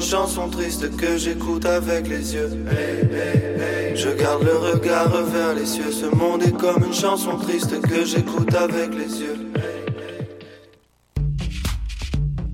[0.00, 2.50] chanson triste que j'écoute avec les yeux.
[3.94, 5.92] Je garde le regard vers les cieux.
[5.92, 9.50] Ce monde est comme une chanson triste que j'écoute avec les yeux.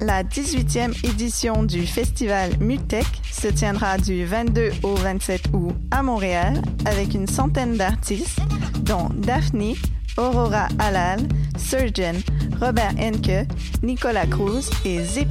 [0.01, 6.60] La 18e édition du festival Mutech se tiendra du 22 au 27 août à Montréal
[6.85, 8.40] avec une centaine d'artistes,
[8.83, 9.74] dont Daphne,
[10.17, 11.21] Aurora Alal,
[11.56, 12.15] Surgeon,
[12.60, 13.49] Robert Henke,
[13.83, 15.28] Nicolas Cruz et Zip.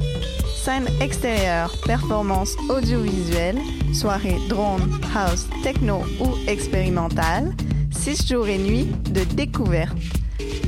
[0.66, 3.56] Scène extérieure, performance audiovisuelle,
[3.92, 4.82] soirée drone,
[5.14, 7.54] house, techno ou expérimentale,
[7.92, 9.96] 6 jours et nuits de découverte.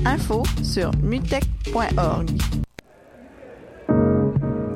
[0.04, 2.30] Info sur mutech.org.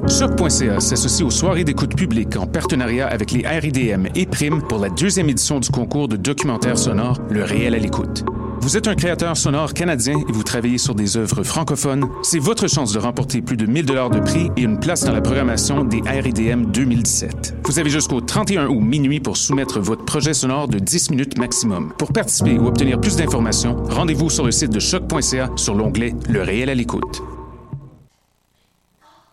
[0.08, 4.88] Choc.ca s'associe aux soirées d'écoute publique en partenariat avec les RIDM et Prime pour la
[4.88, 8.24] deuxième édition du concours de documentaire sonore Le réel à l'écoute.
[8.62, 12.68] Vous êtes un créateur sonore canadien et vous travaillez sur des œuvres francophones, c'est votre
[12.68, 15.82] chance de remporter plus de 1000 dollars de prix et une place dans la programmation
[15.82, 17.56] des RIDM 2017.
[17.64, 21.92] Vous avez jusqu'au 31 août minuit pour soumettre votre projet sonore de 10 minutes maximum.
[21.98, 26.42] Pour participer ou obtenir plus d'informations, rendez-vous sur le site de choc.ca sur l'onglet Le
[26.42, 27.20] réel à l'écoute.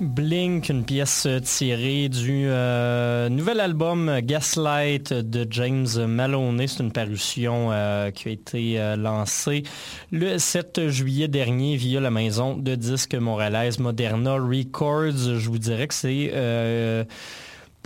[0.00, 6.68] Blink, une pièce tirée du euh, nouvel album Gaslight de James Maloney.
[6.68, 9.64] C'est une parution euh, qui a été euh, lancée
[10.12, 15.36] le 7 juillet dernier via la maison de disques montréalaise Moderna Records.
[15.38, 16.32] Je vous dirais que c'est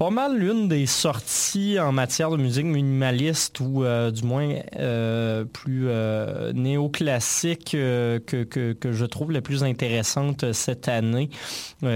[0.03, 5.45] pas mal l'une des sorties en matière de musique minimaliste ou euh, du moins euh,
[5.45, 11.31] plus euh, néoclassique que, que, je trouve la plus intéressante cette année.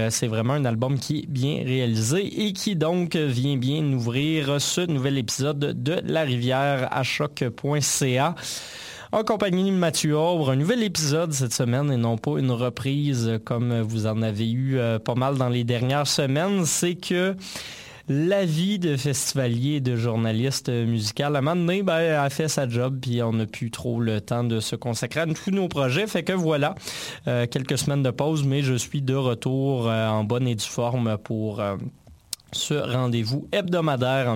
[0.09, 4.79] c'est vraiment un album qui est bien réalisé et qui donc vient bien ouvrir ce
[4.79, 8.35] nouvel épisode de La Rivière à choc.ca
[9.11, 10.51] en compagnie de Mathieu Aubre.
[10.51, 14.79] Un nouvel épisode cette semaine et non pas une reprise comme vous en avez eu
[15.03, 16.65] pas mal dans les dernières semaines.
[16.65, 17.35] C'est que
[18.09, 21.35] la vie de festivalier et de journaliste musical.
[21.35, 24.21] À un moment donné, ben, a fait sa job, puis on n'a plus trop le
[24.21, 26.07] temps de se consacrer à tous nos projets.
[26.07, 26.75] Fait que voilà,
[27.27, 30.65] euh, quelques semaines de pause, mais je suis de retour euh, en bonne et due
[30.65, 31.59] forme pour...
[31.59, 31.75] Euh,
[32.53, 34.33] ce rendez-vous hebdomadaire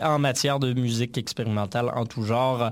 [0.00, 2.70] en matière de musique expérimentale en tout genre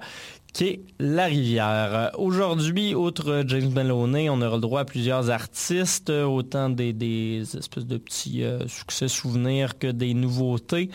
[0.52, 2.10] qui est La Rivière.
[2.18, 7.96] Aujourd'hui, outre James Maloney, on aura le droit à plusieurs artistes, autant des, espèces de
[7.96, 10.90] petits euh, succès souvenirs que des nouveautés.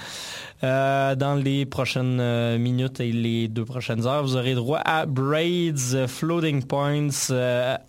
[0.64, 5.06] Euh, dans les prochaines euh, minutes et les deux prochaines heures, vous aurez droit à
[5.08, 7.32] Braids, Floating Points,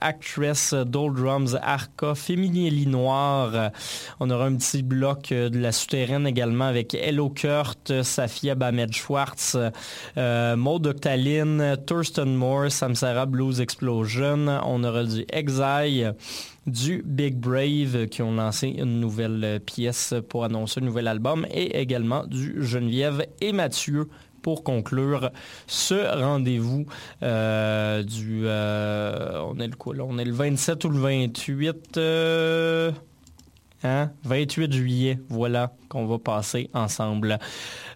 [0.01, 3.73] Actress, Doldrums, Arca, Féminili Noir.
[4.21, 9.57] On aura un petit bloc de la souterraine également avec Hello Kurt, Safia Bamed Schwartz,
[10.17, 14.47] Maud Octaline, Thurston Moore, Samsara Blues Explosion.
[14.65, 16.15] On aura du Exile,
[16.67, 21.79] du Big Brave qui ont lancé une nouvelle pièce pour annoncer un nouvel album et
[21.81, 24.09] également du Geneviève et Mathieu
[24.43, 25.31] pour conclure
[25.67, 26.87] ce rendez-vous
[27.23, 28.43] euh, du...
[28.45, 31.99] Euh, on est le quoi On est le 27 ou le 28...
[31.99, 33.08] 28
[33.85, 34.11] hein?
[34.71, 37.39] juillet, voilà, qu'on va passer ensemble.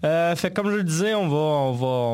[0.04, 1.28] Euh, fait comme je le disais, on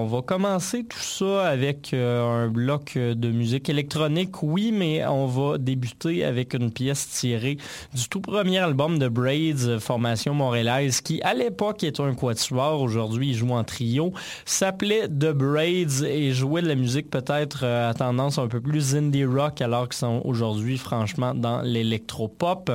[0.07, 5.59] va commencer tout ça avec euh, un bloc de musique électronique, oui, mais on va
[5.59, 7.59] débuter avec une pièce tirée
[7.95, 13.29] du tout premier album de Braids, formation montréalaise, qui à l'époque était un quatuor, aujourd'hui
[13.31, 14.13] il joue en trio,
[14.45, 18.97] s'appelait The Braids et jouait de la musique peut-être euh, à tendance un peu plus
[18.97, 22.71] indie rock alors qu'ils sont aujourd'hui franchement dans l'électropop.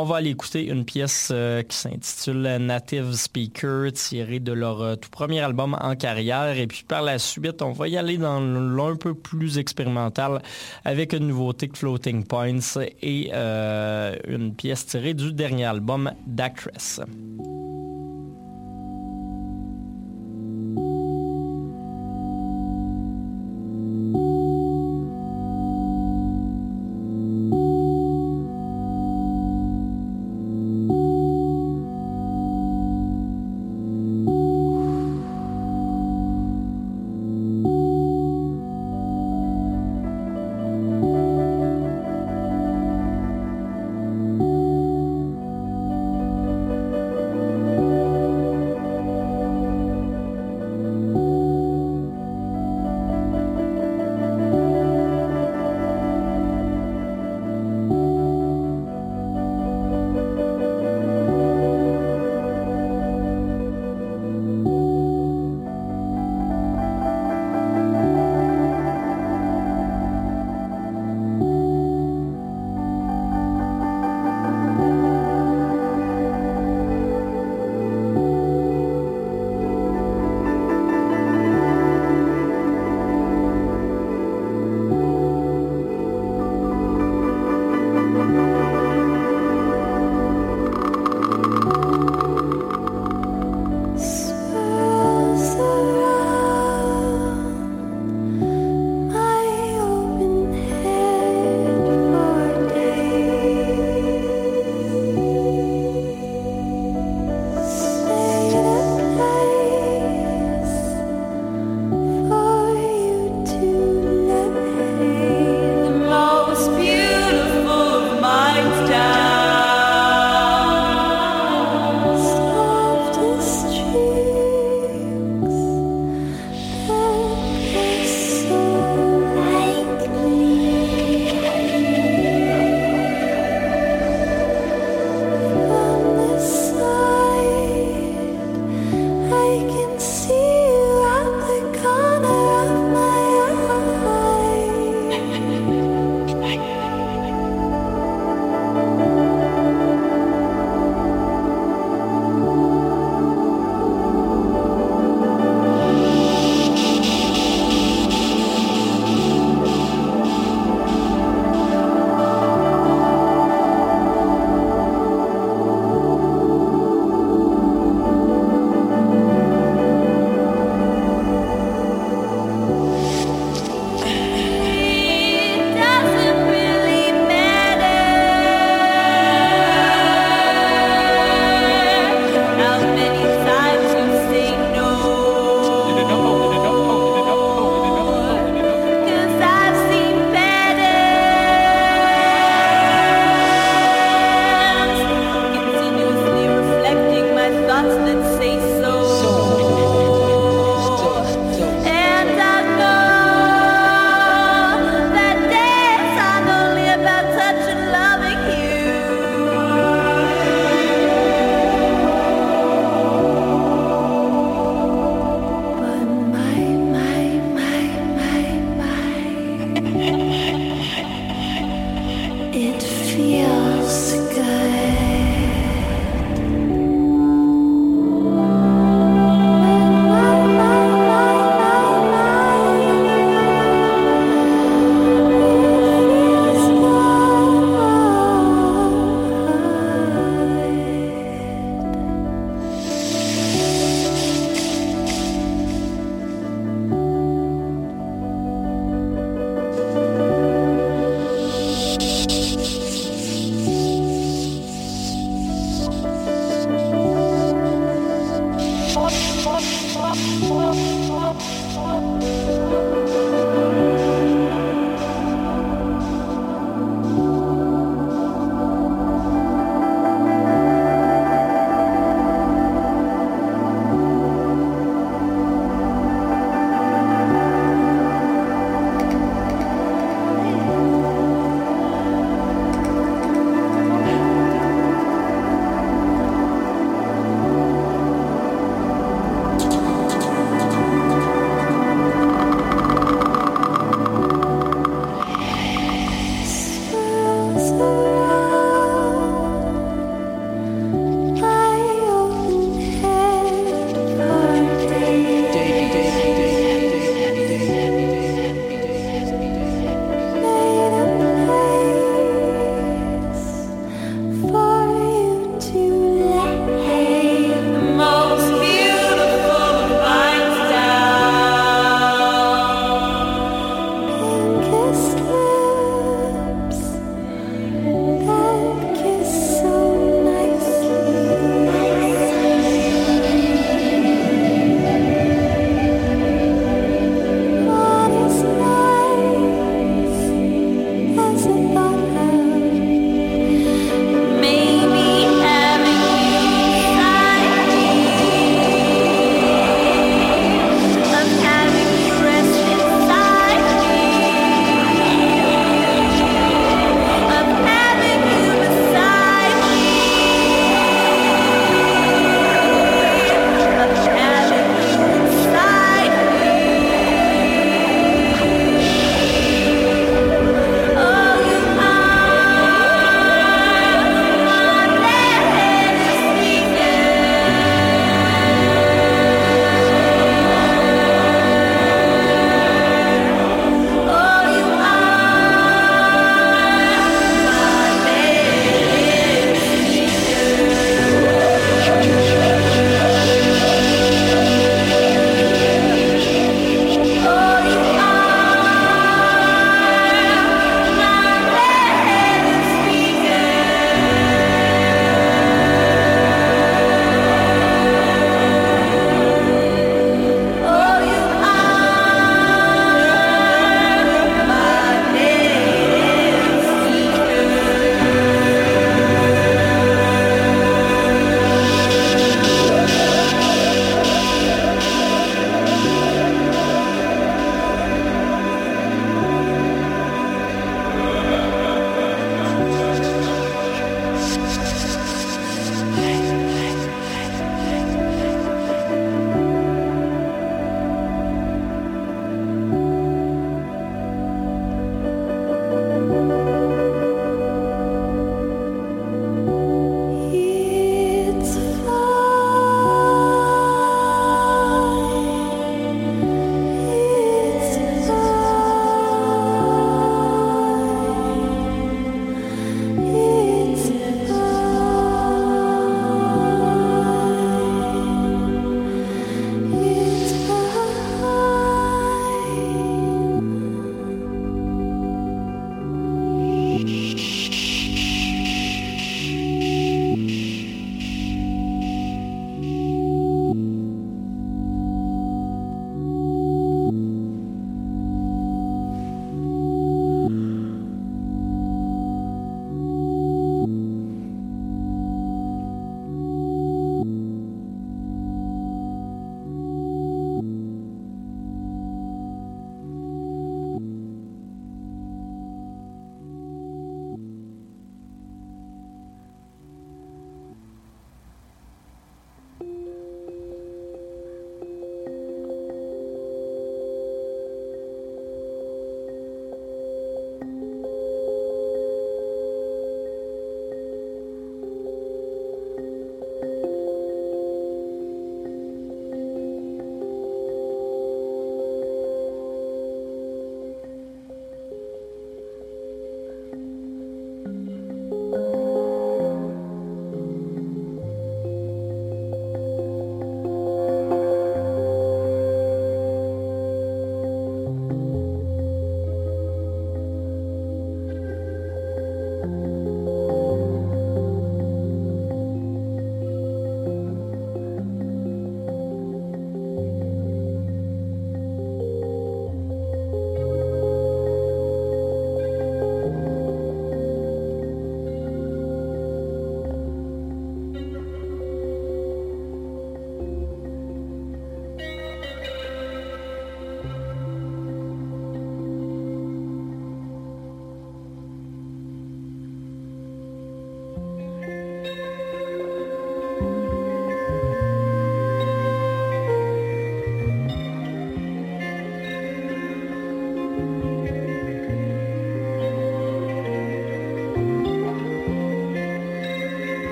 [0.00, 4.94] On va aller écouter une pièce euh, qui s'intitule Native Speaker, tirée de leur euh,
[4.94, 6.56] tout premier album en carrière.
[6.56, 10.40] Et puis par la suite, on va y aller dans l'un peu plus expérimental
[10.84, 17.00] avec une nouveauté Floating Points et euh, une pièce tirée du dernier album d'Actress.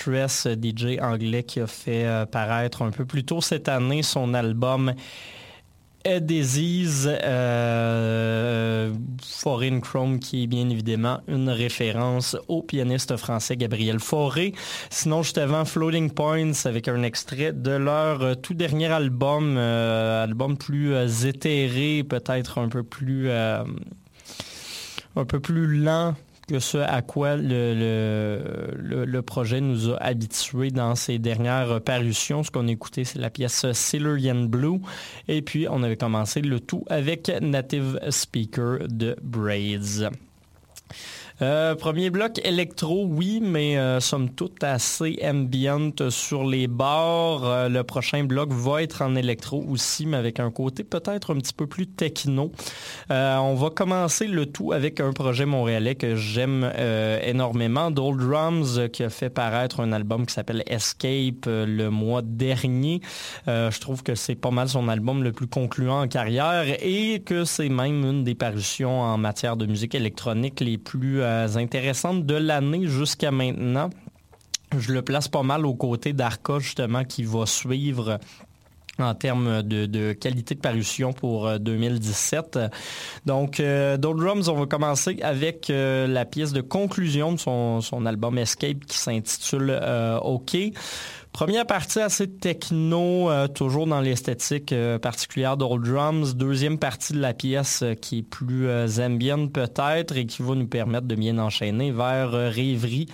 [0.00, 4.94] Actress, DJ anglais qui a fait paraître un peu plus tôt cette année son album
[6.04, 14.54] Disease, euh, Foreign Chrome, qui est bien évidemment une référence au pianiste français Gabriel Fauré.
[14.88, 20.24] Sinon, juste avant, Floating Points, avec un extrait de leur euh, tout dernier album, euh,
[20.24, 23.30] album plus euh, éthéré, peut-être un peu plus...
[23.30, 23.64] un
[25.26, 26.14] peu plus lent
[26.50, 32.42] que ce à quoi le, le, projet nous a habitués dans ses dernières parutions.
[32.42, 34.80] Ce qu'on a écouté, c'est la pièce Silurian Blue.
[35.28, 40.08] Et puis, on avait commencé le tout avec Native Speaker de Braids.
[41.42, 47.46] Euh, premier bloc électro, oui, mais euh, somme toute assez ambient sur les bords.
[47.46, 51.38] Euh, le prochain bloc va être en électro aussi, mais avec un côté peut-être un
[51.38, 52.52] petit peu plus techno.
[53.08, 56.70] on va commencer le tout avec un projet montréalais que j'aime
[57.24, 63.00] énormément, Dold Drums, qui a fait paraître un album qui s'appelle Escape le mois dernier.
[63.46, 67.44] je trouve que c'est pas mal son album le plus concluant en carrière et que
[67.44, 71.22] c'est même une des parutions en matière de musique électronique les plus
[71.56, 73.90] intéressantes de l'année jusqu'à maintenant.
[74.76, 78.18] Je le place pas mal aux côtés d'Arca, justement, qui va suivre
[79.02, 82.56] en termes de, qualité de parution pour 2017.
[82.56, 82.68] Euh,
[83.26, 88.38] Donc, euh, Drums, on va commencer avec euh, la pièce de conclusion de son, album
[88.38, 90.56] Escape qui s'intitule euh, OK.
[91.32, 96.34] Première partie assez techno, euh, toujours dans l'esthétique euh, particulière d'Old Drums.
[96.34, 100.66] Deuxième partie de la pièce euh, qui est plus ambient peut-être et qui va nous
[100.66, 103.06] permettre de bien enchaîner vers Rêverie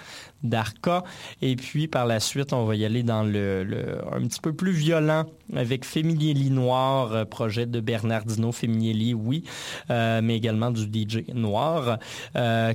[0.42, 1.04] d'Arca.
[1.42, 4.72] Et puis par la suite, on va y aller dans le, un petit peu plus
[4.72, 9.44] violent avec Féminieli Noir, projet de Bernardino Féminieli, oui,
[9.88, 11.98] mais également du DJ Noir,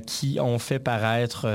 [0.06, 1.46] qui ont fait paraître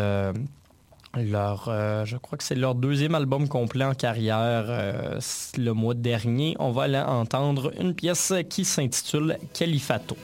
[1.24, 5.20] leur, euh, je crois que c'est leur deuxième album complet en carrière euh,
[5.58, 6.56] le mois dernier.
[6.60, 10.18] On va aller entendre une pièce qui s'intitule Califato.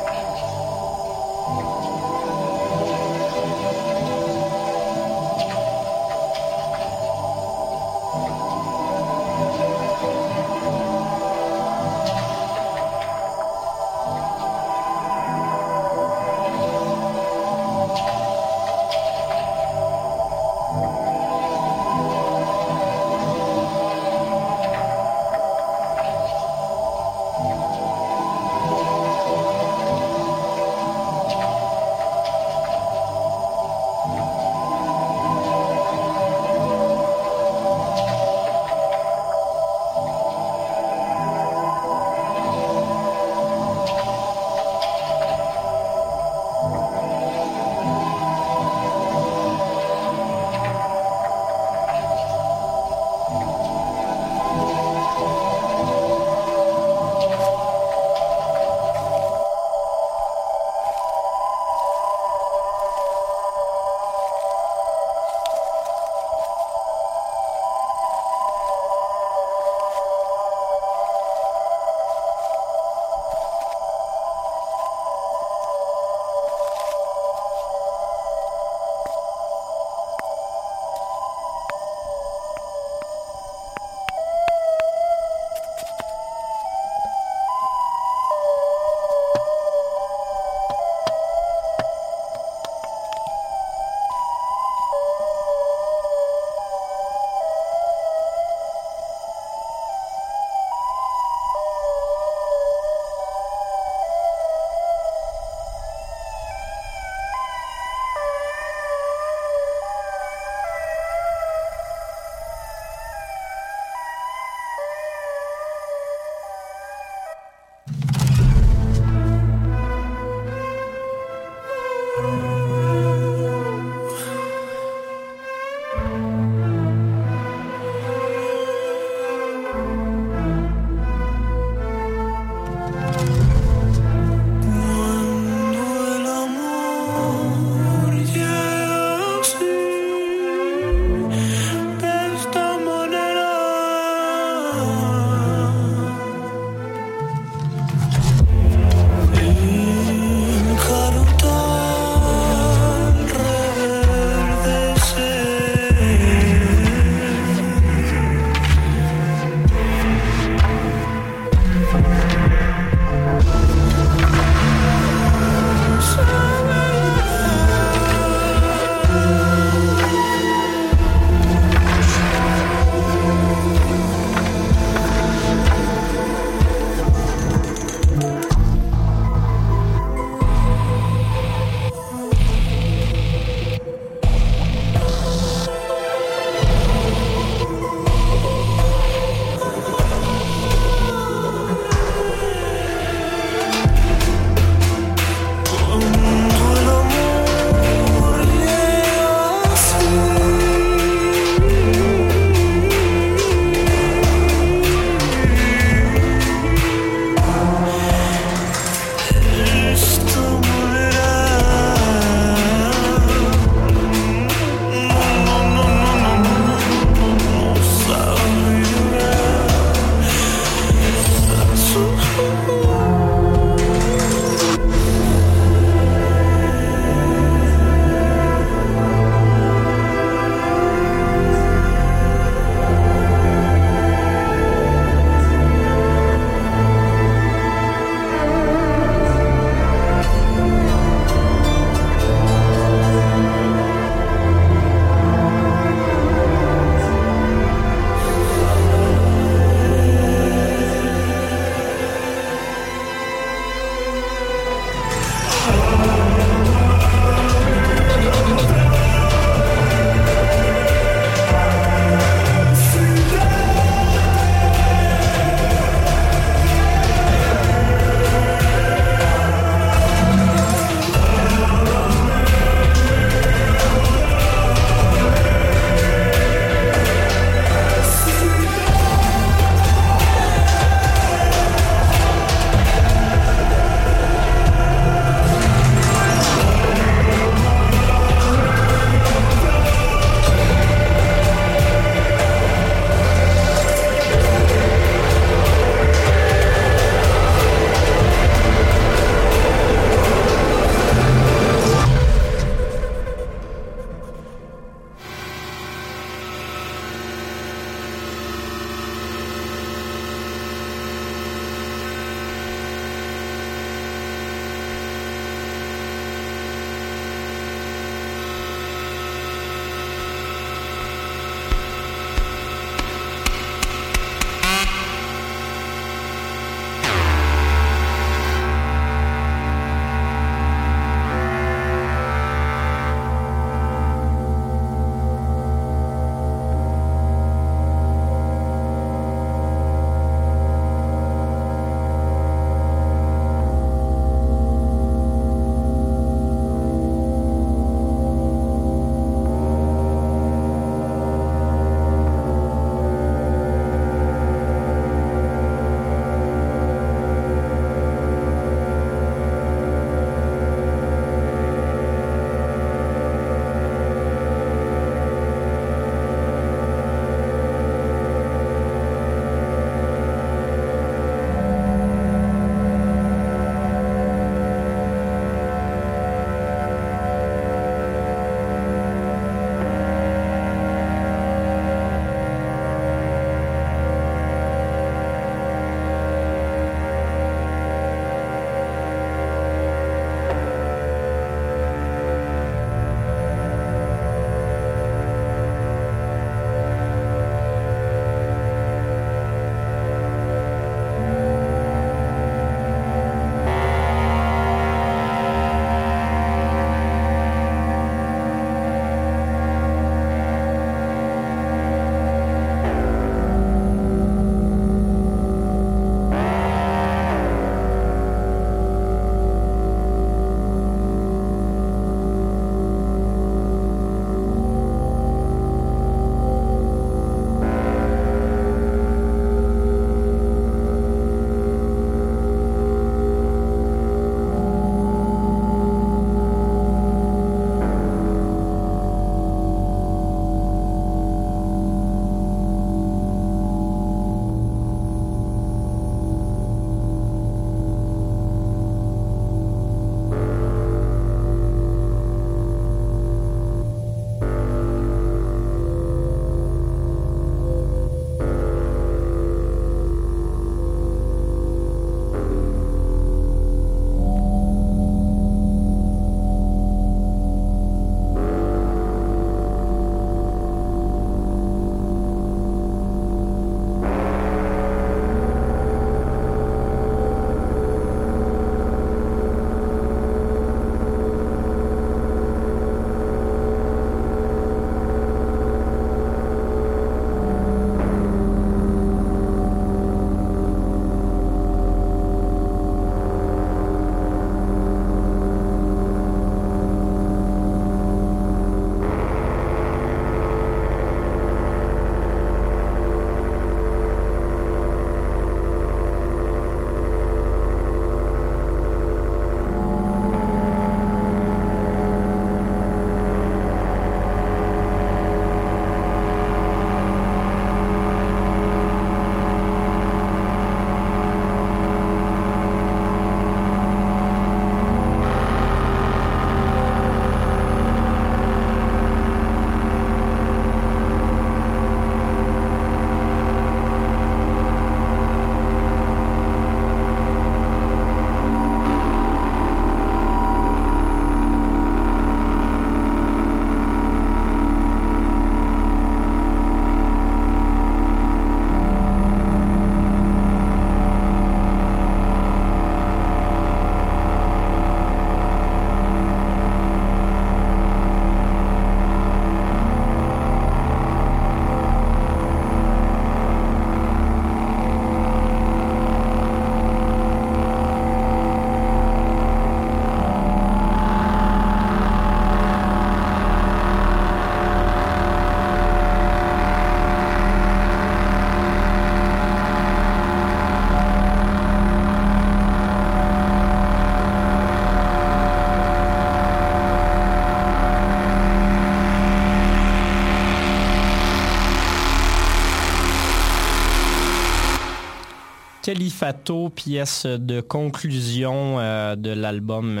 [595.86, 598.78] Califato, pièce de conclusion
[599.14, 600.00] de l'album,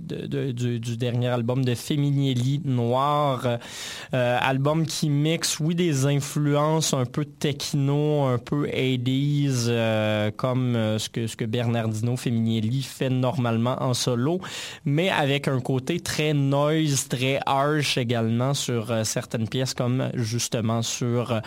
[0.00, 3.60] du, dernier album de Feminielli Noir.
[4.14, 11.26] Album qui mixe, oui, des influences un peu techno, un peu 80s, comme ce, que,
[11.26, 14.40] ce que Bernardino Feminielli fait normalement en solo,
[14.84, 21.40] mais avec un côté très noise, très harsh également sur certaines pièces, comme justement sur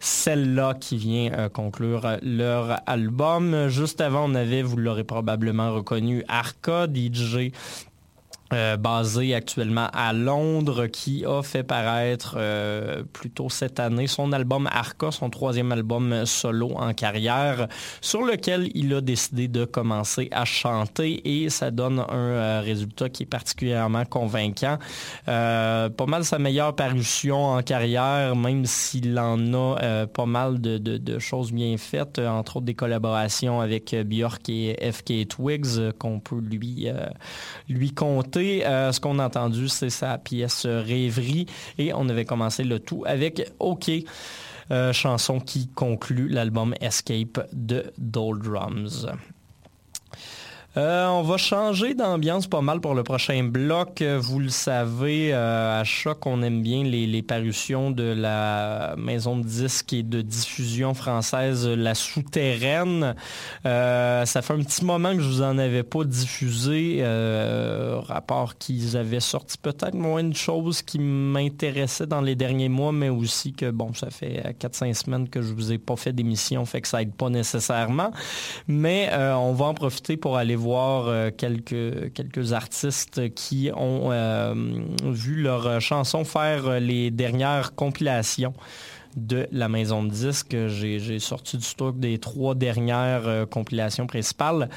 [0.00, 3.68] celle-là qui vient euh, conclure leur album.
[3.68, 7.52] Juste avant, on avait, vous l'aurez probablement reconnu, Arca, DJ
[8.52, 14.68] euh, basé actuellement à Londres, qui a fait paraître euh, plutôt cette année son album
[14.70, 17.68] Arca, son troisième album solo en carrière,
[18.02, 23.08] sur lequel il a décidé de commencer à chanter et ça donne un euh, résultat
[23.08, 24.78] qui est particulièrement convaincant.
[25.24, 31.18] pas mal sa meilleure parution en carrière, même s'il en a pas mal de, de,
[31.18, 36.88] choses bien faites, entre autres des collaborations avec Björk et FK Twigs qu'on peut lui,
[37.68, 38.41] lui compter.
[38.42, 41.46] Euh, ce qu'on a entendu, c'est sa pièce Rêverie
[41.78, 43.90] et on avait commencé le tout avec OK.
[44.70, 49.12] Euh, chanson qui conclut l'album Escape de Doldrums.
[50.78, 54.02] Euh, on va changer d'ambiance pas mal pour le prochain bloc.
[54.02, 59.44] Vous le savez, euh, à choc, on aime bien les, parutions de la maison de
[59.44, 63.14] disques et de diffusion française La Souterraine.
[63.66, 67.04] Euh, ça fait un petit moment que je vous en avais pas diffusé.
[68.06, 73.10] rapport qu'ils avaient sorti peut-être moins de choses qui m'intéressaient dans les derniers mois, mais
[73.10, 76.80] aussi que, bon, ça fait 4-5 semaines que je vous ai pas fait d'émission, fait
[76.80, 78.10] que ça aide pas nécessairement.
[78.68, 84.54] Mais on va en profiter pour aller voir euh, quelques, artistes qui ont euh,
[85.04, 88.54] vu leurs chansons faire les dernières compilations
[89.16, 90.56] de la maison de disques.
[90.68, 94.68] J'ai sorti du stock des trois dernières euh, compilations principales.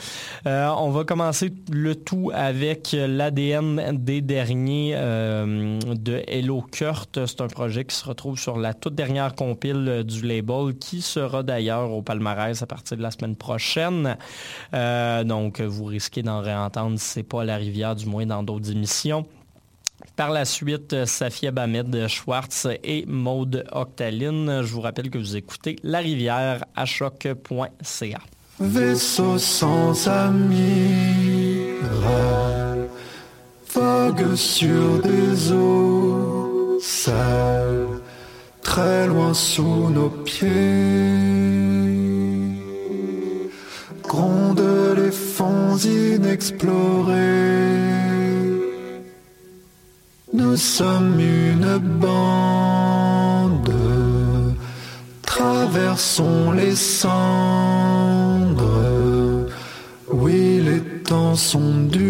[0.46, 7.26] Euh, on va commencer le tout avec l'ADN des derniers euh, de Hello Kurt.
[7.26, 11.44] C'est un projet qui se retrouve sur la toute dernière compile du label qui sera
[11.44, 14.18] d'ailleurs au palmarès à partir de la semaine prochaine.
[14.72, 18.44] donc vous risquez d'en réentendre si ce n'est pas à la rivière, du moins dans
[18.44, 19.26] d'autres émissions.
[20.16, 24.62] Par la suite, Safia Bamed Schwartz et Maude Octaline.
[24.64, 28.20] Je vous rappelle que vous écoutez La Rivière à choc.ca.
[28.60, 31.58] Vaisseau sans amis,
[33.74, 38.00] vague sur des eaux sales,
[38.62, 40.50] très loin sous nos pieds.
[44.04, 44.64] Gronde
[44.96, 48.05] les fonds inexplorés
[50.36, 53.72] nous sommes une bande,
[55.22, 57.06] traversons les cendres.
[60.12, 62.06] Oui, les temps sont durs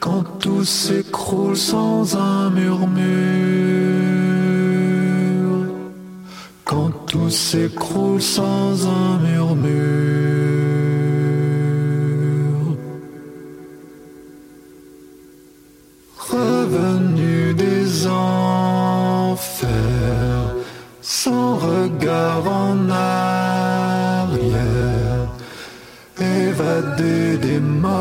[0.00, 2.94] quand tout s'écroule sans un murmure.
[6.64, 10.03] Quand tout s'écroule sans un murmure.
[16.34, 19.44] Revenu des enfers,
[21.00, 24.38] sans regard en arrière,
[26.20, 27.94] évadé des morts,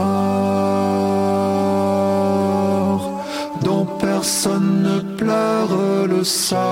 [3.63, 6.63] dont personne ne pleure le sort.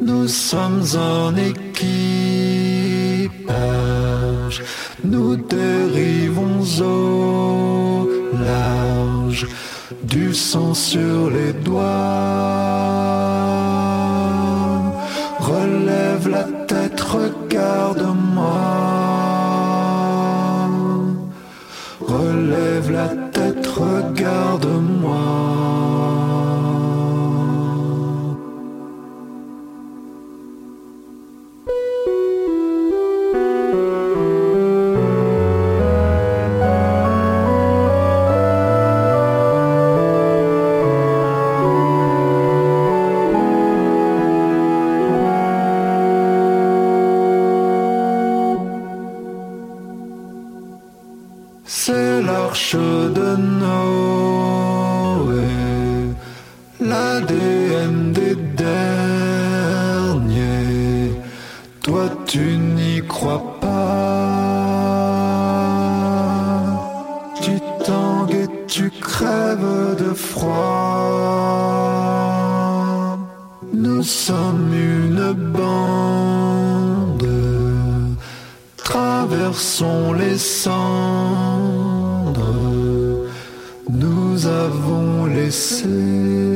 [0.00, 1.76] Nous sommes en équipage,
[5.04, 8.13] nous dérivons au
[8.44, 9.46] large,
[10.02, 11.84] du sang sur les doigts.
[15.40, 18.60] Relève la tête, regarde-moi.
[22.00, 25.53] Relève la tête, regarde-moi.
[51.64, 53.74] c'est l'arche de Noé,
[56.80, 59.24] l'ADN des derniers.
[61.82, 63.64] Toi, tu n'y crois pas.
[67.42, 70.54] Tu tangues et tu crèves de froid.
[73.72, 76.33] Nous sommes une bande.
[79.54, 80.74] Traversons les cendres,
[83.88, 86.53] nous avons laissé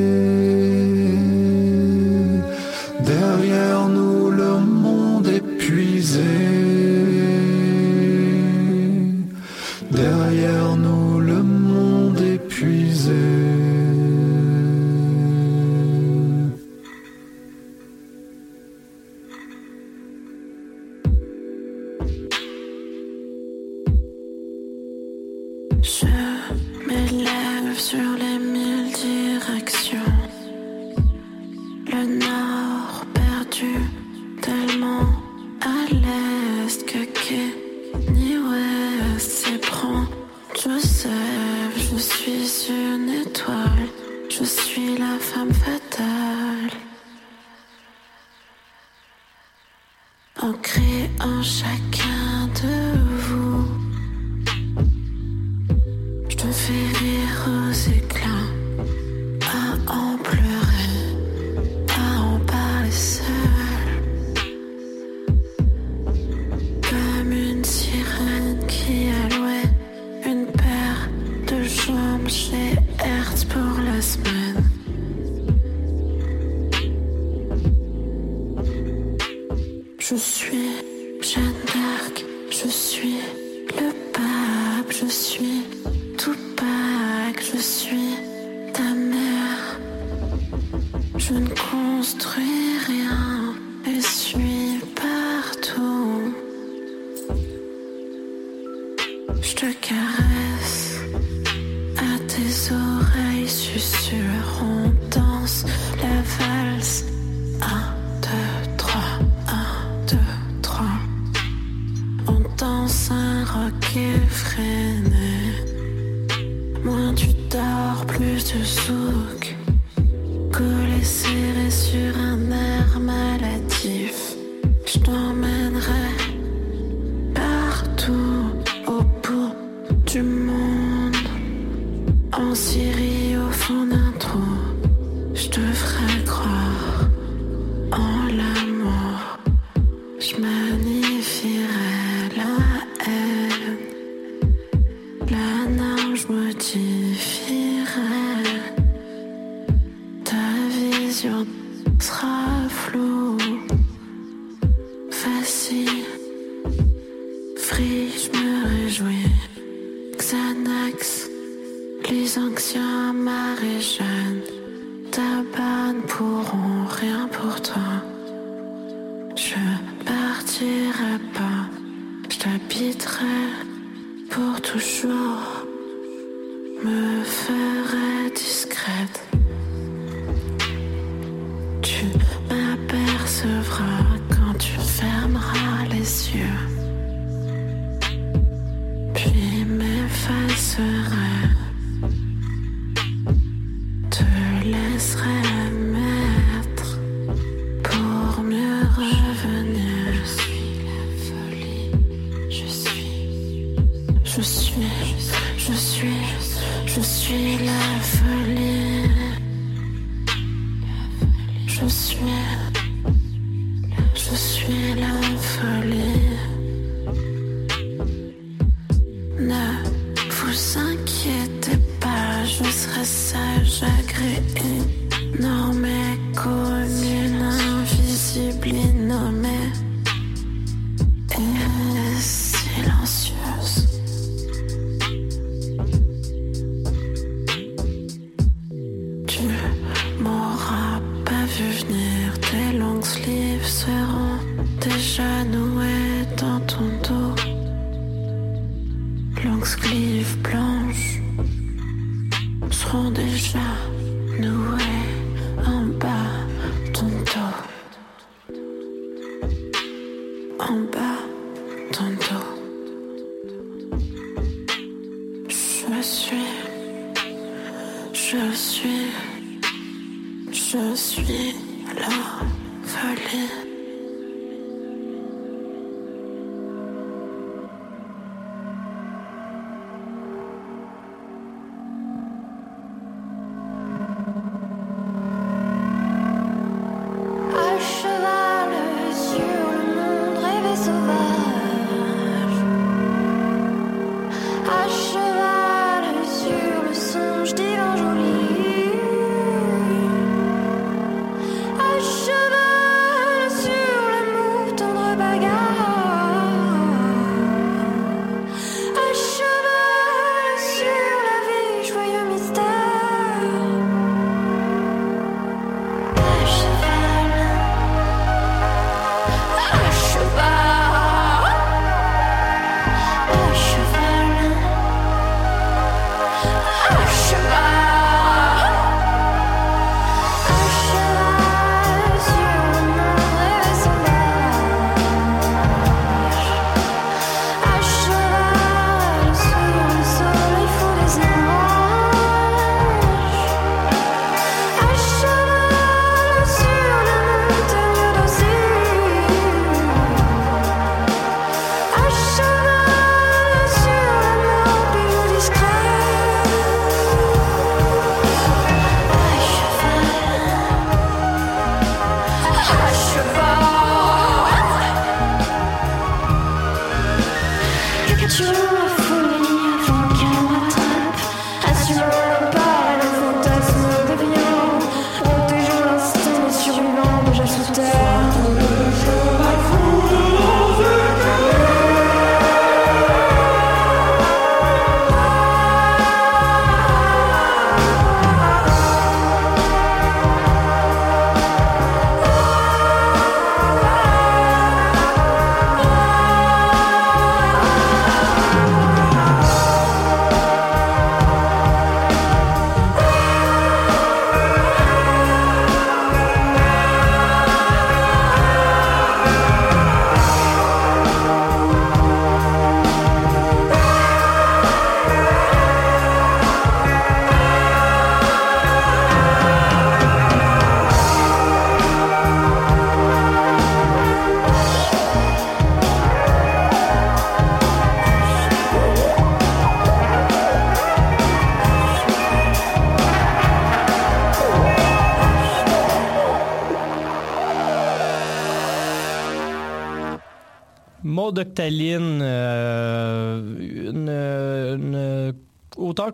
[189.21, 191.18] Tu m'effaceras.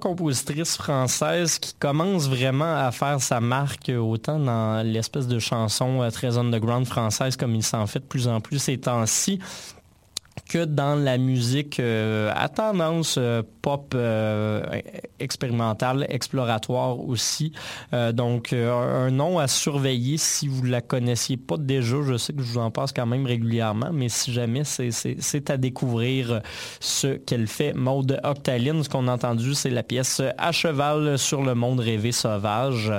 [0.06, 6.10] Auteure-compositrice française qui commence vraiment à faire sa marque autant dans l'espèce de chanson euh,
[6.12, 9.40] très underground française comme il s'en fait de plus en plus ces temps-ci
[10.50, 13.20] que dans la musique euh, à tendance
[13.66, 14.62] pop euh,
[15.20, 17.52] expérimentale, exploratoire aussi.
[17.94, 21.98] Euh, donc, euh, un nom à surveiller si vous ne la connaissiez pas déjà.
[22.04, 25.58] Je sais que je vous en passe quand même régulièrement, mais si jamais, c'est à
[25.58, 26.42] découvrir
[26.80, 27.74] ce qu'elle fait.
[27.74, 32.12] Maude Octaline, ce qu'on a entendu, c'est la pièce À cheval sur le monde rêvé
[32.12, 32.92] sauvage.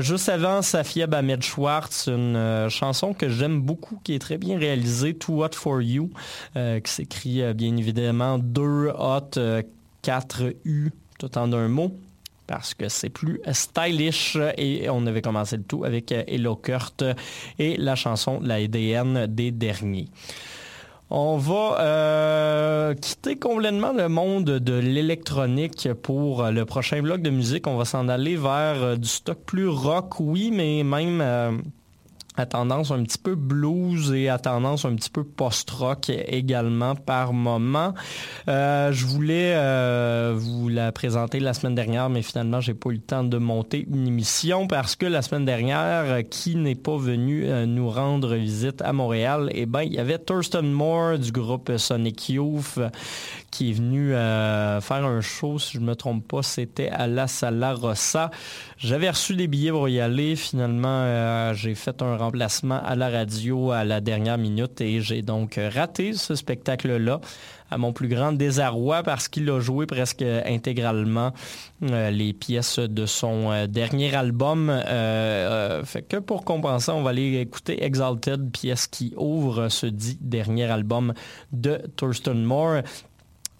[0.00, 5.14] juste avant, Safia Bamed Schwartz, une chanson que j'aime beaucoup, qui est très bien réalisée,
[5.14, 6.10] Too Hot for You,
[6.54, 9.30] qui s'écrit bien évidemment deux hot
[10.04, 11.92] 4U tout en un mot
[12.46, 17.04] parce que c'est plus stylish et on avait commencé le tout avec Hello Kurt
[17.58, 20.08] et la chanson La EDN des derniers.
[21.14, 27.66] On va euh, quitter complètement le monde de l'électronique pour le prochain bloc de musique.
[27.66, 31.20] On va s'en aller vers du stock plus rock, oui, mais même...
[31.20, 31.52] Euh,
[32.36, 37.32] à tendance un petit peu blues et à tendance un petit peu post-rock également par
[37.32, 37.94] moment.
[38.48, 42.94] Euh, je voulais euh, vous la présenter la semaine dernière, mais finalement, j'ai pas eu
[42.94, 47.44] le temps de monter une émission parce que la semaine dernière, qui n'est pas venu
[47.44, 51.76] euh, nous rendre visite à Montréal, eh ben, il y avait Thurston Moore du groupe
[51.76, 52.78] Sonic Youth
[53.52, 57.06] qui est venu euh, faire un show, si je ne me trompe pas, c'était à
[57.06, 58.30] la Sala Rossa.
[58.78, 60.34] J'avais reçu des billets pour y aller.
[60.36, 65.20] Finalement, euh, j'ai fait un remplacement à la radio à la dernière minute et j'ai
[65.20, 67.20] donc raté ce spectacle-là
[67.70, 71.32] à mon plus grand désarroi parce qu'il a joué presque intégralement
[71.82, 74.68] euh, les pièces de son dernier album.
[75.84, 80.70] fait que pour compenser, on va aller écouter Exalted, pièce qui ouvre ce dit dernier
[80.70, 81.12] album
[81.52, 82.82] de Thurston Moore.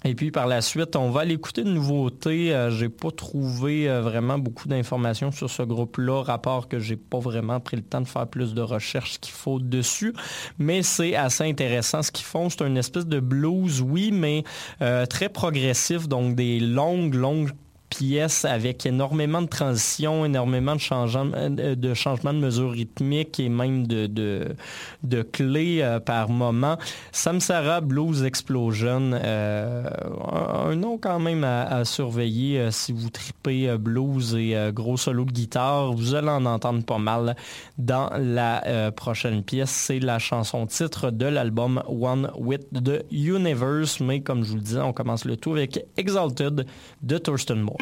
[0.05, 2.53] Et puis par la suite, on va aller écouter de nouveautés.
[2.53, 7.21] Euh, j'ai pas trouvé euh, vraiment beaucoup d'informations sur ce groupe-là, rapport que j'ai pas
[7.21, 10.13] vraiment pris le temps de faire plus de recherches qu'il faut dessus.
[10.59, 12.51] Mais c'est assez intéressant ce qu'ils font.
[12.51, 14.43] C'est une espèce de blues, oui, mais
[14.81, 17.53] euh, très progressif, donc des longues, longues
[17.93, 23.49] pièce avec énormément de transitions, énormément de changements euh, de, changements de mesures rythmiques et
[23.49, 26.79] même de, de, clés euh, par moment.
[27.13, 29.85] Samsara Blues Explosion, euh,
[30.33, 35.93] un, nom quand même à, surveiller si vous tripez blues et gros solo de guitare.
[35.93, 37.37] Vous allez en entendre pas mal
[37.77, 39.71] dans la prochaine pièce.
[39.71, 44.01] C'est la chanson titre de l'album One with the Universe.
[44.01, 46.67] Mais comme je vous le disais, on commence le tout avec Exalted
[47.03, 47.82] de Thurston Moore.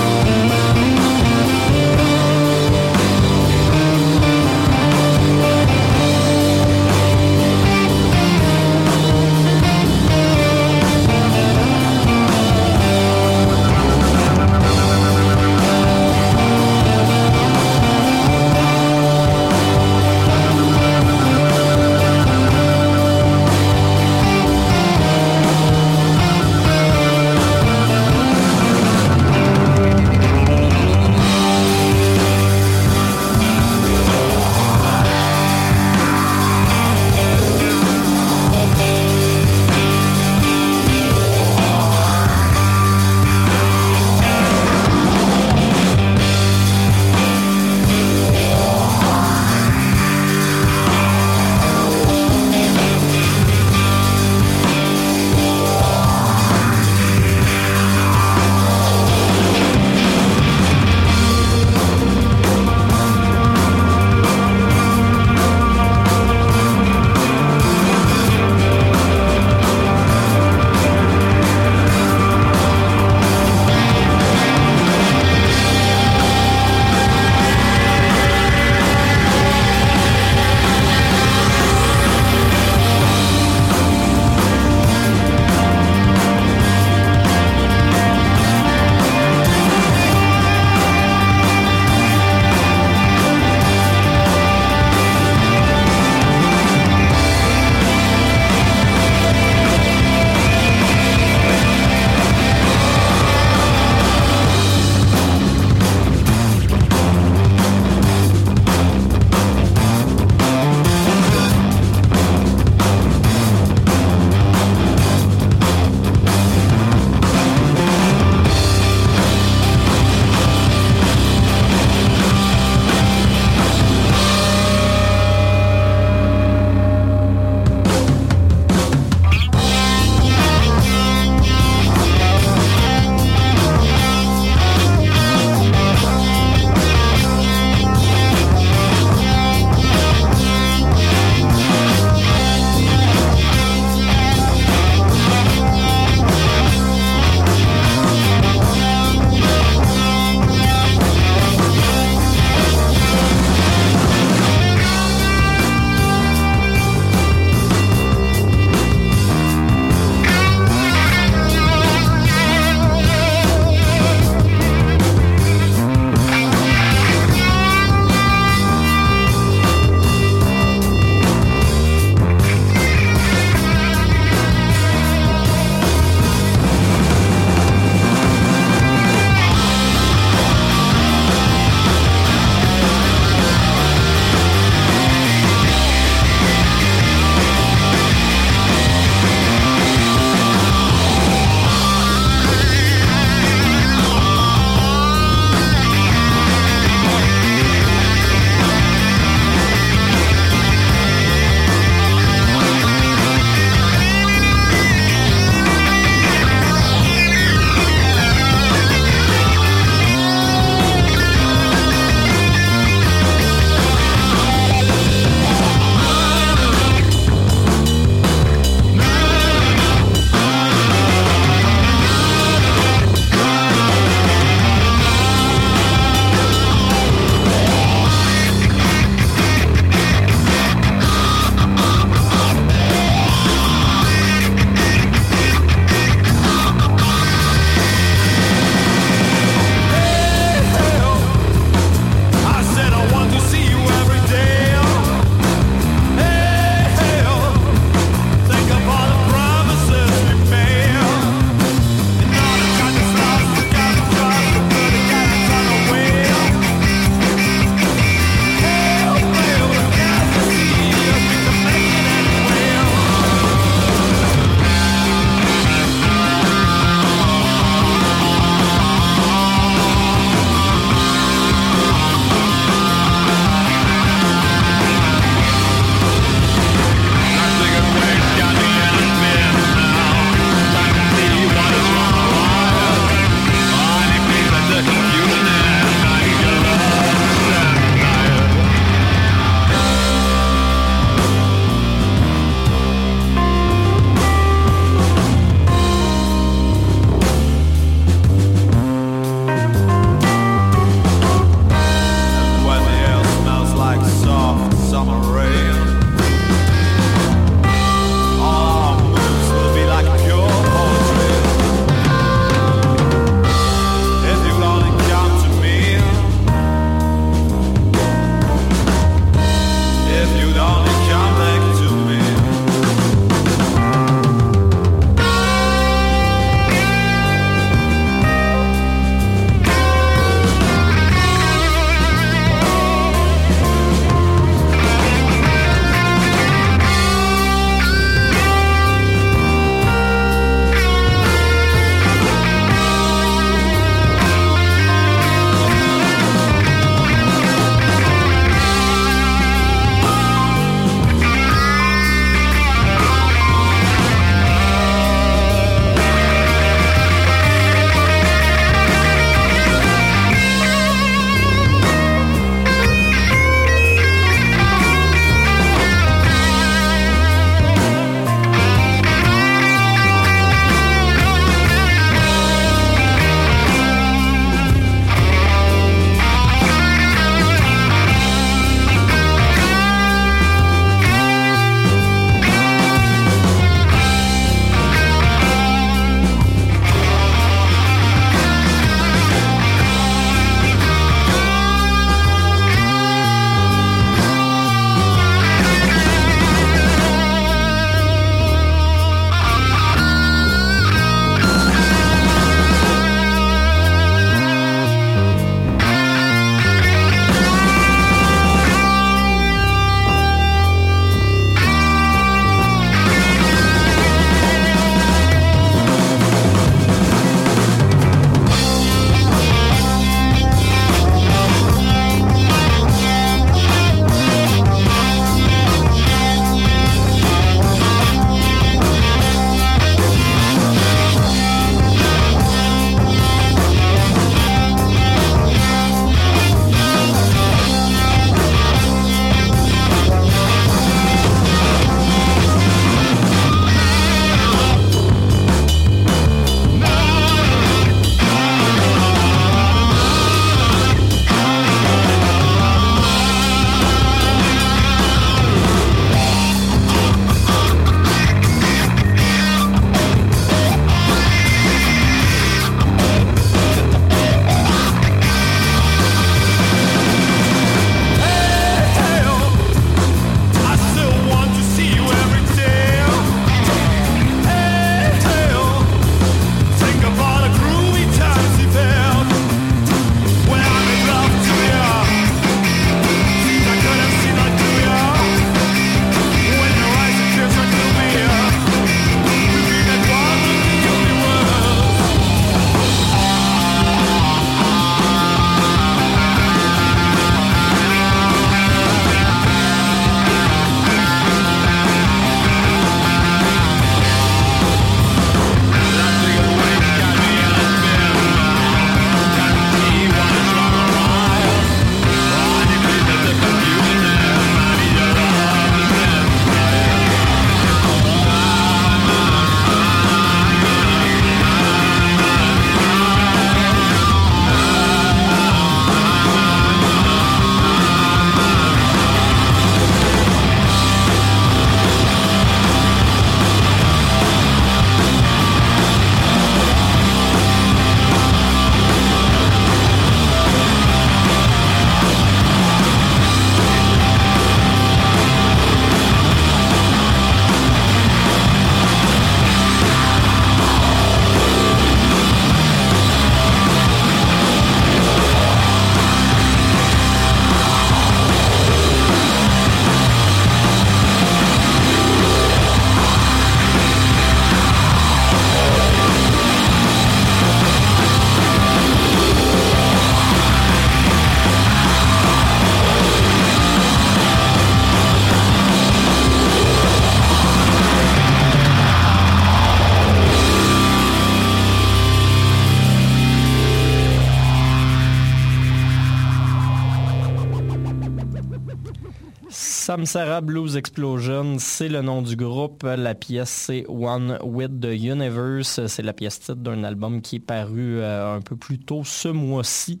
[589.84, 592.84] Samsara Blues Explosion, c'est le nom du groupe.
[592.84, 595.86] La pièce, c'est One with the Universe.
[595.88, 599.28] C'est la pièce titre d'un album qui est paru euh, un peu plus tôt ce
[599.28, 600.00] mois-ci.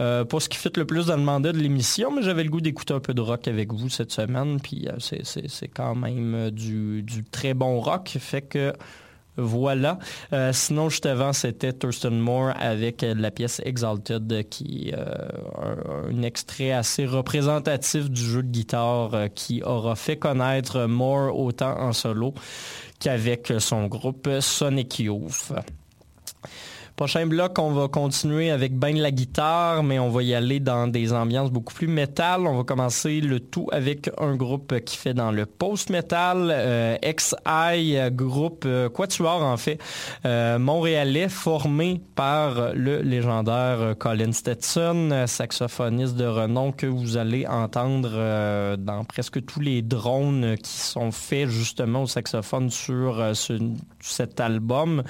[0.00, 2.50] Euh, pas ce qui fait le plus dans le mandat de l'émission, mais j'avais le
[2.50, 4.58] goût d'écouter un peu de rock avec vous cette semaine.
[4.60, 8.16] Puis euh, c'est quand même du, du très bon rock.
[8.18, 8.72] Fait que
[9.40, 9.98] voilà.
[10.32, 16.22] Euh, sinon, juste avant, c'était Thurston Moore avec la pièce Exalted, qui est euh, un,
[16.22, 21.92] extrait assez représentatif du jeu de guitare euh, qui aura fait connaître Moore autant en
[21.92, 22.34] solo
[22.98, 25.52] qu'avec son groupe Sonic Youth.
[27.00, 30.86] Prochain bloc, on va continuer avec ben la guitare, mais on va y aller dans
[30.86, 32.46] des ambiances beaucoup plus métal.
[32.46, 37.96] On va commencer le tout avec un groupe qui fait dans le post-metal, euh, XI,
[38.10, 39.78] groupe euh, Quatuor en fait,
[40.26, 48.76] euh, montréalais, formé par le légendaire Colin Stetson, saxophoniste de renom que vous allez entendre
[48.76, 53.24] dans presque tous les drones qui sont faits justement au saxophone sur
[54.00, 55.02] cet album.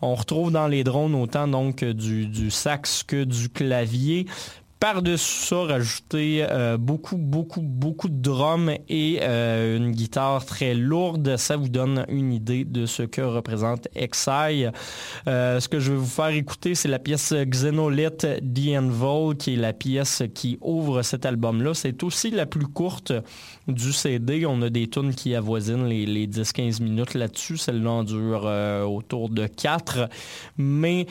[0.00, 4.26] On retrouve dans les drones autant donc du, du sax que du clavier.
[4.80, 11.36] Par-dessus ça, rajouter euh, beaucoup, beaucoup, beaucoup de drums et euh, une guitare très lourde.
[11.36, 14.70] Ça vous donne une idée de ce que représente Exai.
[15.26, 19.56] Euh, ce que je vais vous faire écouter, c'est la pièce Xenolith The qui est
[19.56, 21.74] la pièce qui ouvre cet album-là.
[21.74, 23.12] C'est aussi la plus courte
[23.66, 24.46] du CD.
[24.46, 27.56] On a des tunes qui avoisinent les, les 10-15 minutes là-dessus.
[27.56, 28.44] Celle-là en dure
[28.88, 30.08] autour de 4.
[30.56, 31.06] Mais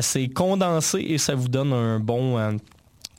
[0.00, 2.38] c'est condensé et ça vous donne un bon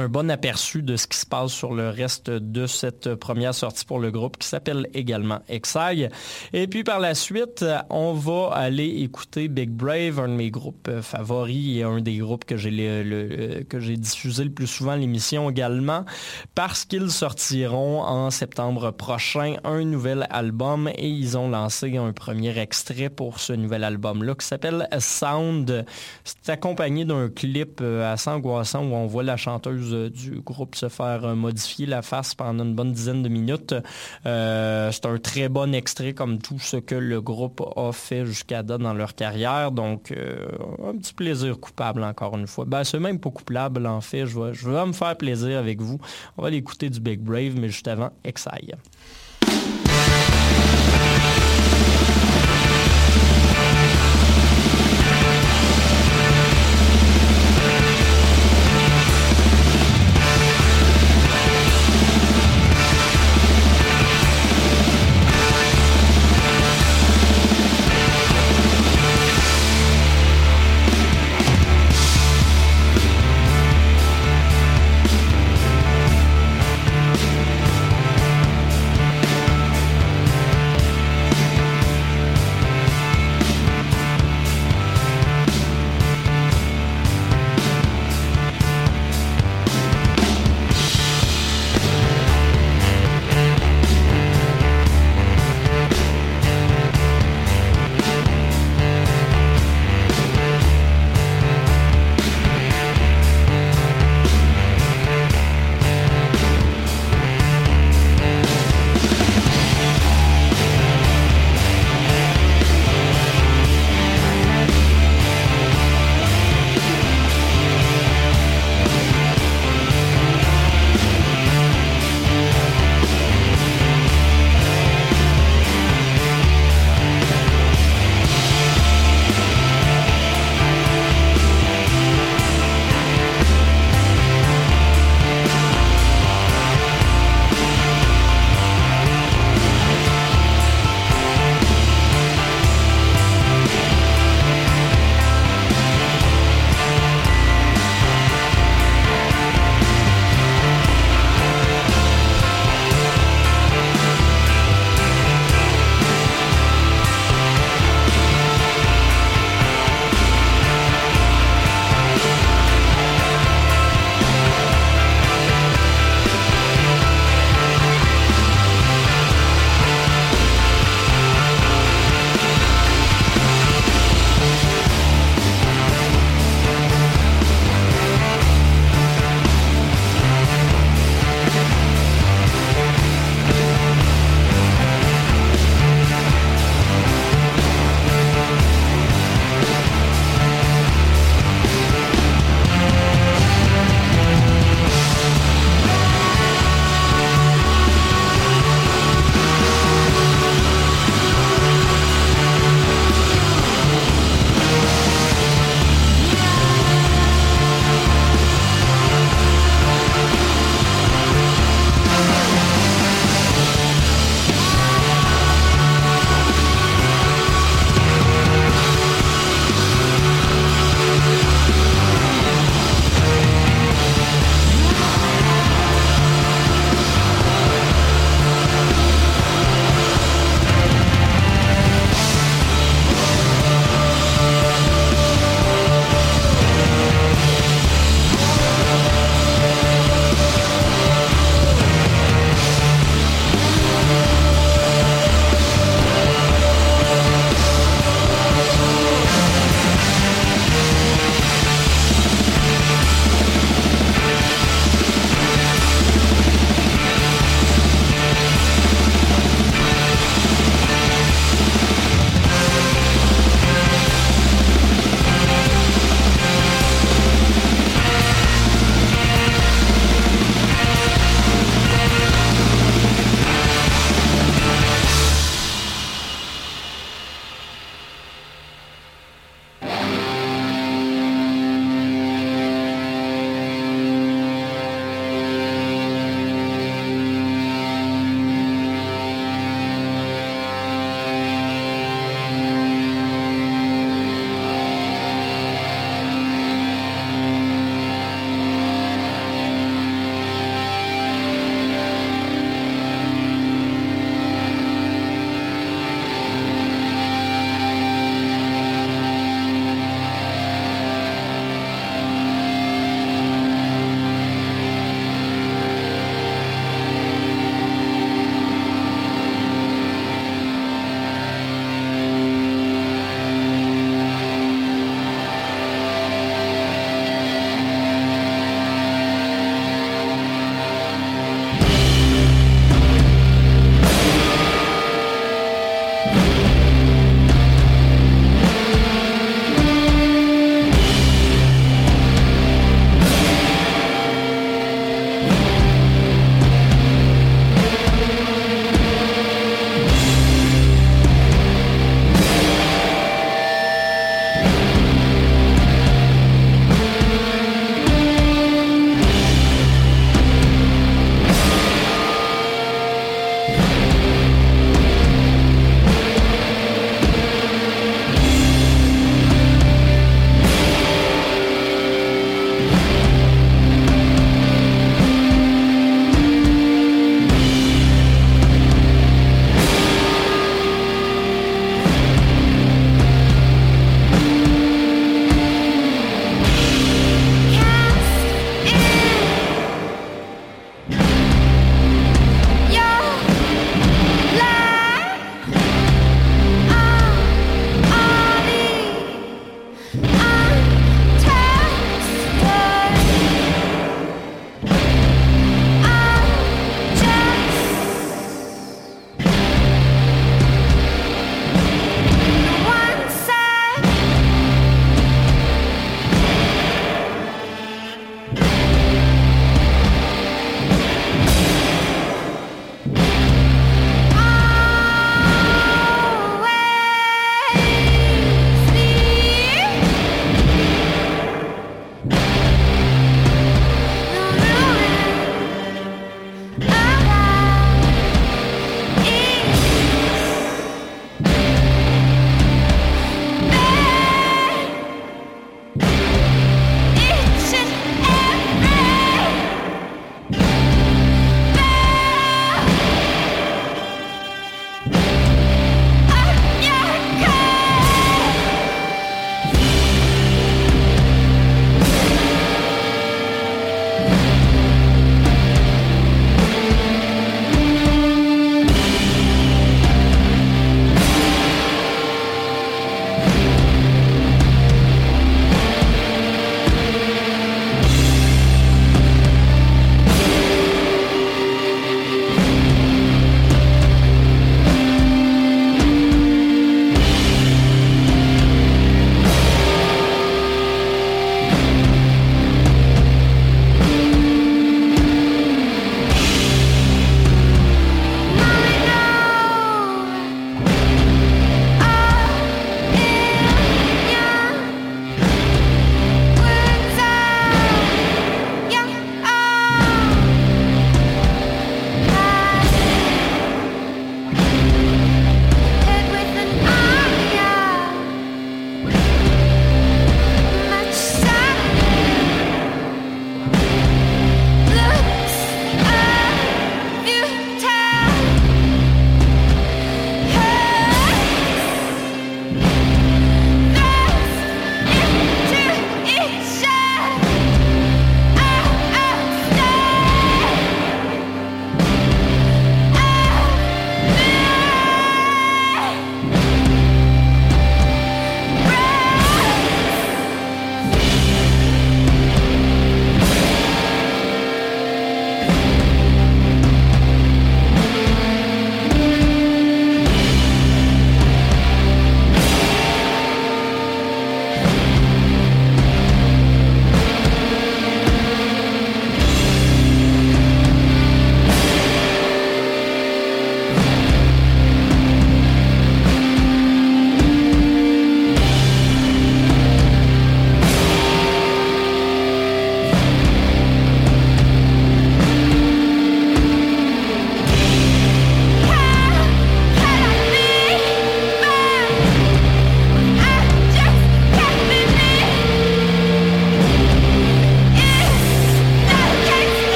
[0.00, 3.84] un bon aperçu de ce qui se passe sur le reste de cette première sortie
[3.84, 6.10] pour le groupe qui s'appelle également Exile.
[6.54, 10.90] Et puis par la suite, on va aller écouter Big Brave, un de mes groupes
[11.02, 15.50] favoris et un des groupes que j'ai le, que j'ai diffusé le plus souvent l'émission
[15.50, 16.06] également
[16.54, 22.58] parce qu'ils sortiront en septembre prochain un nouvel album et ils ont lancé un premier
[22.58, 25.84] extrait pour ce nouvel album-là qui s'appelle Sound.
[26.24, 31.24] C'est accompagné d'un clip assez angoissant où on voit la chanteuse du groupe se faire
[31.24, 33.74] euh, modifier la face pendant une bonne dizaine de minutes.
[34.26, 38.62] Euh, c'est un très bon extrait comme tout ce que le groupe a fait jusqu'à
[38.62, 39.72] date dans leur carrière.
[39.72, 40.48] Donc, euh,
[40.86, 42.64] un petit plaisir coupable encore une fois.
[42.64, 44.26] Ben, c'est même pas coupable en fait.
[44.26, 45.98] Je vais, je vais me faire plaisir avec vous.
[46.36, 48.76] On va l'écouter du Big Brave, mais juste avant, Exile.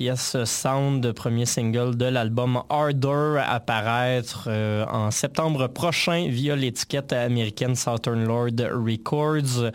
[0.00, 7.12] Pièce Sound, premier single de l'album Harder à paraître euh, en septembre prochain via l'étiquette
[7.12, 9.70] américaine Southern Lord Records.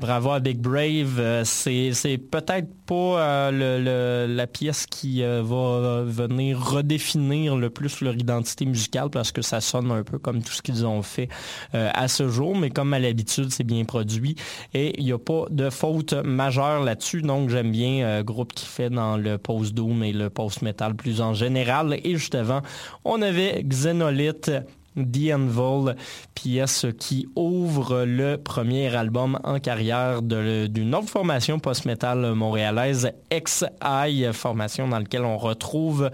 [0.00, 1.20] Bravo à Big Brave.
[1.20, 8.64] Euh, c'est, peut-être pas euh, la pièce qui va venir redéfinir le plus leur identité
[8.64, 11.28] musicale parce que ça sonne un peu comme tout ce qu'ils ont fait
[11.72, 14.36] à ce jour, mais comme à l'habitude, c'est bien produit
[14.72, 17.20] et il n'y a pas de faute majeure là-dessus.
[17.20, 19.36] Donc j'aime bien groupe qui fait dans le
[19.68, 21.98] post-doom et le post-metal plus en général.
[22.04, 22.62] Et juste avant,
[23.04, 24.50] on avait Xenolith.
[24.96, 25.94] The
[26.34, 34.88] pièce qui ouvre le premier album en carrière d'une autre formation post-metal montréalaise, XI, formation
[34.88, 36.10] dans laquelle on retrouve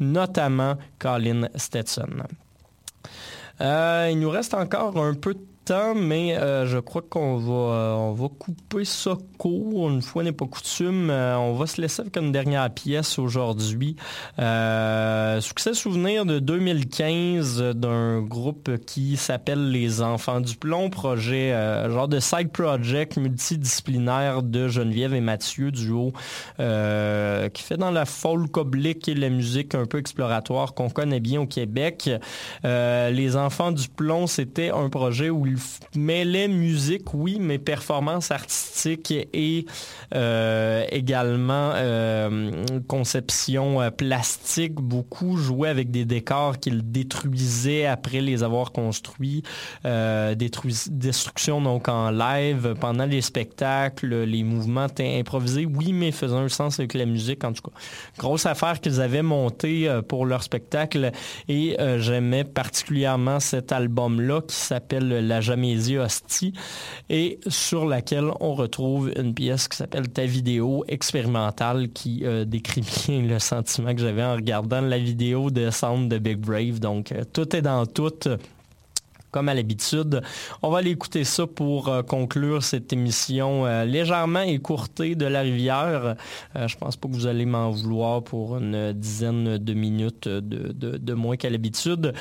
[0.00, 2.24] notamment Colin Stetson.
[3.60, 5.46] Euh, il nous reste encore un peu de
[5.96, 9.90] mais euh, je crois qu'on va, euh, on va couper ça court.
[9.90, 11.08] Une fois n'est pas coutume.
[11.10, 13.96] Euh, on va se laisser avec une dernière pièce aujourd'hui.
[15.40, 21.52] succès souvenir de 2015 d'un groupe qui s'appelle Les Enfants du Plomb, projet,
[21.90, 26.12] genre de side project multidisciplinaire de Geneviève et Mathieu, duo,
[26.58, 31.40] qui fait dans la folk oblique et la musique un peu exploratoire qu'on connaît bien
[31.40, 32.10] au Québec.
[32.62, 39.12] Les Enfants du Plomb, c'était un projet où il mêlait musique, oui, mais performance artistique
[39.32, 39.66] et
[40.14, 44.74] euh, également euh, conception euh, plastique.
[44.74, 49.42] Beaucoup jouaient avec des décors qu'ils détruisaient après les avoir construits.
[49.84, 56.78] destruction donc en live pendant les spectacles, les mouvements improvisés, oui, mais faisant un sens
[56.78, 57.76] avec la musique en tout cas.
[58.18, 61.10] Grosse affaire qu'ils avaient montée pour leur spectacle
[61.48, 66.52] et j'aimais particulièrement cet album-là qui s'appelle La Jamésie Hostie
[67.08, 72.80] et sur laquelle on retrouve une pièce qui s'appelle Ta vidéo expérimentale qui euh, décrit
[73.06, 76.80] bien le sentiment que j'avais en regardant la vidéo de Sound de Big Brave.
[76.80, 78.10] Donc euh, tout est dans tout
[79.34, 80.22] comme à l'habitude.
[80.62, 85.40] On va aller écouter ça pour euh, conclure cette émission euh, légèrement écourtée de la
[85.40, 86.14] rivière.
[86.54, 91.14] Euh, je pense pas que vous allez m'en vouloir pour une dizaine de minutes de,
[91.14, 92.12] moins qu'à l'habitude.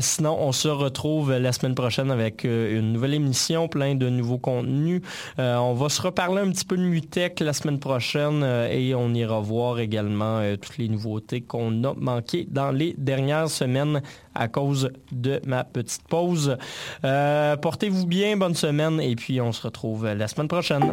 [0.00, 5.02] sinon, on se retrouve la semaine prochaine avec une nouvelle émission, plein de nouveaux contenus.
[5.38, 9.40] on va se reparler un petit peu de Mutech la semaine prochaine et on ira
[9.40, 14.00] voir également toutes les nouveautés qu'on a manquées dans les dernières semaines
[14.34, 16.56] à cause de ma petite pause.
[17.04, 20.92] Euh, portez-vous bien, bonne semaine et puis on se retrouve la semaine prochaine.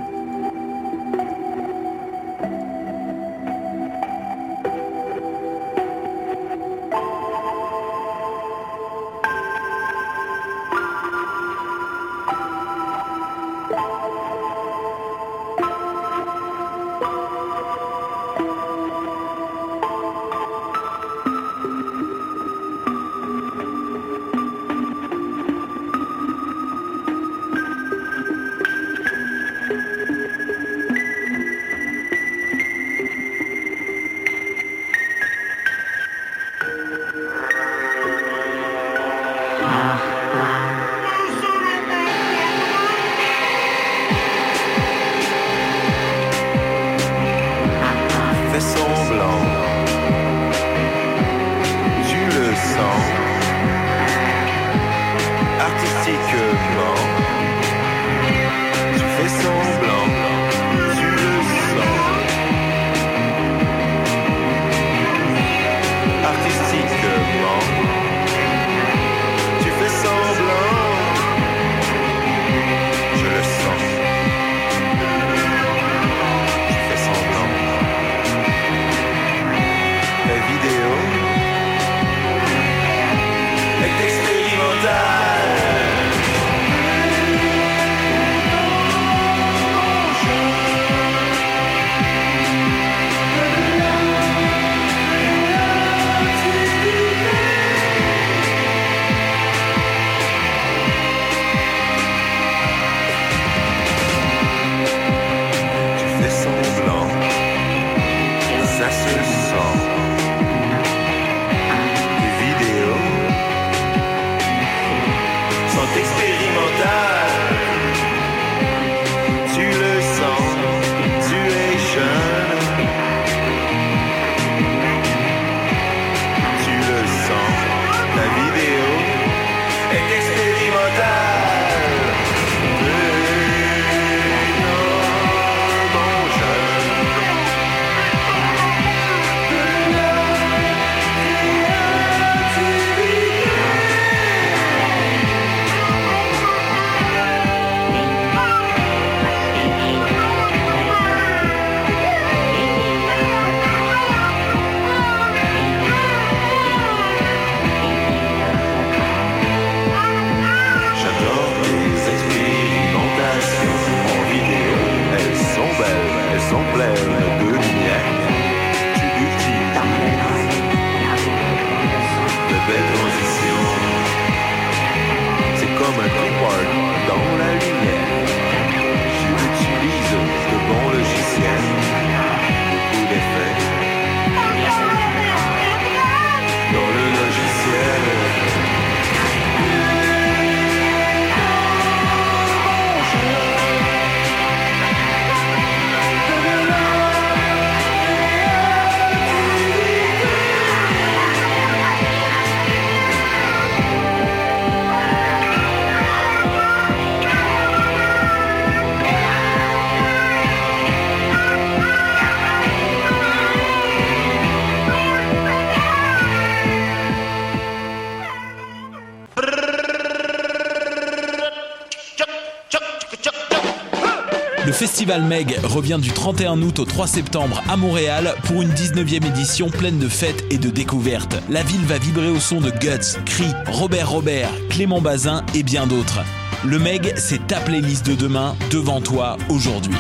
[225.07, 229.69] Festival Meg revient du 31 août au 3 septembre à Montréal pour une 19e édition
[229.69, 231.37] pleine de fêtes et de découvertes.
[231.49, 235.87] La ville va vibrer au son de Guts, Cri, Robert Robert, Clément Bazin et bien
[235.87, 236.19] d'autres.
[236.65, 239.95] Le Meg, c'est ta playlist de demain devant toi aujourd'hui.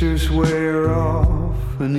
[0.00, 1.96] Wear off, and